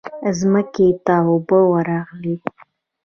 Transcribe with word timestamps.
ځمکې 0.39 0.87
ته 1.05 1.15
اوبه 1.27 1.59
ورغلې. 1.71 2.35